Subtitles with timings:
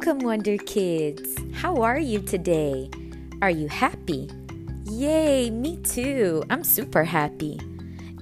[0.00, 1.34] Welcome, Wonder Kids!
[1.52, 2.88] How are you today?
[3.42, 4.30] Are you happy?
[4.86, 6.42] Yay, me too!
[6.48, 7.58] I'm super happy!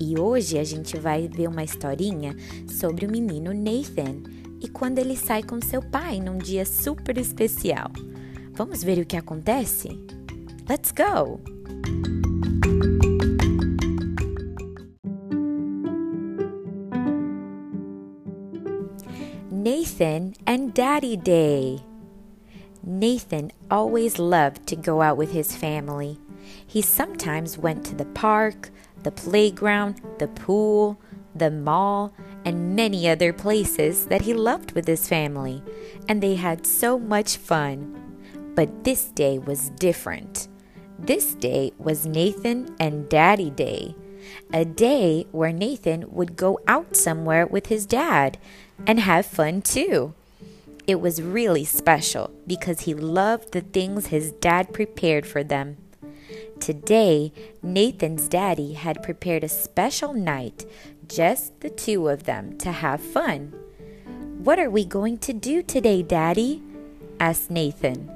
[0.01, 2.35] E hoje a gente vai ver uma historinha
[2.67, 4.25] sobre o menino Nathan
[4.61, 7.93] e quando ele sai com seu pai num dia super especial.
[8.55, 9.89] Vamos ver o que acontece?
[10.69, 11.58] Let's go!
[19.59, 21.81] Nathan and Daddy Day.
[22.85, 26.17] Nathan always loved to go out with his family.
[26.65, 28.71] He sometimes went to the park,
[29.03, 31.01] the playground, the pool,
[31.35, 35.61] the mall, and many other places that he loved with his family,
[36.09, 38.23] and they had so much fun.
[38.55, 40.47] But this day was different.
[41.01, 43.97] This day was Nathan and Daddy Day,
[44.53, 48.39] a day where Nathan would go out somewhere with his dad
[48.87, 50.15] and have fun too.
[50.87, 55.77] It was really special because he loved the things his dad prepared for them.
[56.61, 60.65] Today, Nathan's daddy had prepared a special night,
[61.07, 63.53] just the two of them, to have fun.
[64.39, 66.63] What are we going to do today, Daddy?
[67.21, 68.11] asked Nathan.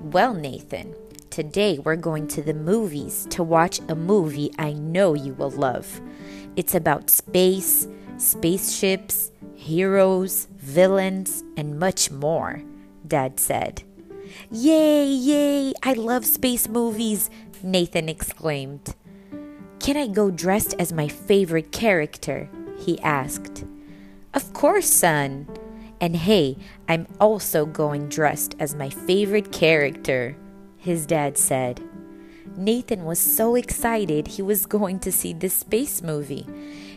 [0.00, 0.94] Well, Nathan,
[1.34, 6.00] today we're going to the movies to watch a movie I know you will love.
[6.54, 12.62] It's about space, spaceships, heroes, villains, and much more,
[13.04, 13.82] Dad said.
[14.52, 15.72] Yay, yay!
[15.82, 17.30] I love space movies,
[17.64, 18.94] Nathan exclaimed.
[19.80, 22.48] Can I go dressed as my favorite character?
[22.78, 23.64] he asked.
[24.34, 25.48] Of course, son.
[26.00, 30.36] And hey, I'm also going dressed as my favorite character,
[30.84, 31.80] his dad said.
[32.56, 36.46] Nathan was so excited he was going to see this space movie.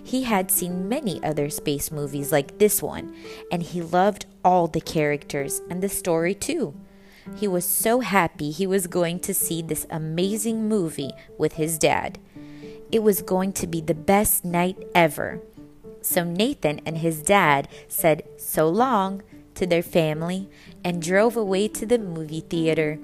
[0.04, 3.16] He had seen many other space movies like this one,
[3.50, 6.76] and he loved all the characters and the story too.
[7.38, 12.20] He was so happy he was going to see this amazing movie with his dad.
[12.92, 15.42] It was going to be the best night ever.
[16.02, 19.24] So Nathan and his dad said so long
[19.56, 20.50] to their family
[20.84, 23.00] and drove away to the movie theater.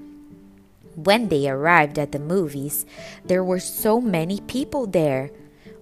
[0.95, 2.85] When they arrived at the movies,
[3.25, 5.31] there were so many people there.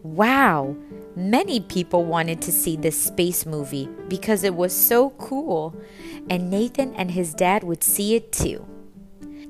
[0.04, 0.76] Wow!
[1.16, 5.76] Many people wanted to see this space movie because it was so cool,
[6.30, 8.66] and Nathan and his dad would see it too.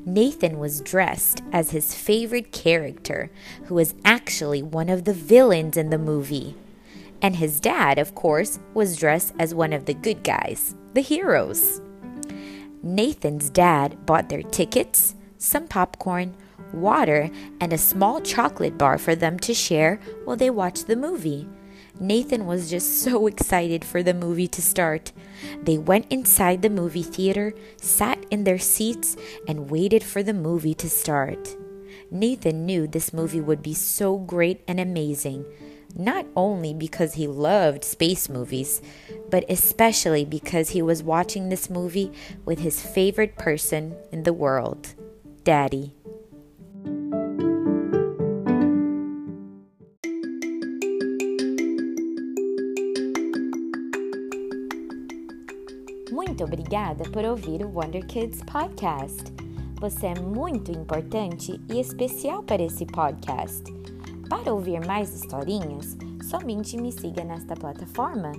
[0.03, 3.29] Nathan was dressed as his favorite character,
[3.65, 6.55] who was actually one of the villains in the movie.
[7.21, 11.81] And his dad, of course, was dressed as one of the good guys, the heroes.
[12.81, 16.35] Nathan's dad bought their tickets, some popcorn,
[16.71, 17.29] water,
[17.59, 21.47] and a small chocolate bar for them to share while they watched the movie.
[21.99, 25.11] Nathan was just so excited for the movie to start.
[25.63, 30.75] They went inside the movie theater, sat in their seats, and waited for the movie
[30.75, 31.55] to start.
[32.11, 35.45] Nathan knew this movie would be so great and amazing,
[35.95, 38.81] not only because he loved space movies,
[39.29, 42.11] but especially because he was watching this movie
[42.45, 44.93] with his favorite person in the world,
[45.43, 45.91] Daddy.
[56.11, 59.23] Muito obrigada por ouvir o Wonder Kids Podcast.
[59.79, 63.63] Você é muito importante e especial para esse podcast.
[64.29, 65.97] Para ouvir mais historinhas,
[66.29, 68.31] somente me siga nesta plataforma.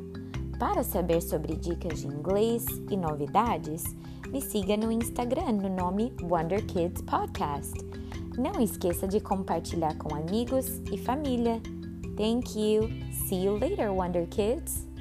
[0.62, 3.82] Para saber sobre dicas de inglês e novidades,
[4.28, 7.74] me siga no Instagram no nome Wonder Kids Podcast.
[8.38, 11.60] Não esqueça de compartilhar com amigos e família.
[12.16, 12.88] Thank you.
[13.26, 14.91] See you later, Wonder Kids.